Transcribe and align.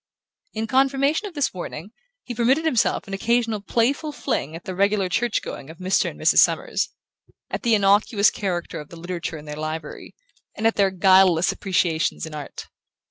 In 0.55 0.65
confirmation 0.65 1.27
of 1.27 1.35
this 1.35 1.53
warning 1.53 1.91
he 2.23 2.33
permitted 2.33 2.65
himself 2.65 3.07
an 3.07 3.13
occasional 3.13 3.61
playful 3.61 4.11
fling 4.11 4.55
at 4.55 4.63
the 4.65 4.73
regular 4.73 5.07
church 5.09 5.43
going 5.43 5.69
of 5.69 5.77
Mr. 5.77 6.09
and 6.09 6.19
Mrs. 6.19 6.39
Summers, 6.39 6.89
at 7.51 7.61
the 7.61 7.75
innocuous 7.75 8.31
character 8.31 8.79
of 8.79 8.89
the 8.89 8.97
literature 8.99 9.37
in 9.37 9.45
their 9.45 9.55
library, 9.57 10.15
and 10.55 10.65
at 10.65 10.73
their 10.73 10.89
guileless 10.89 11.51
appreciations 11.51 12.25
in 12.25 12.33
art. 12.33 12.65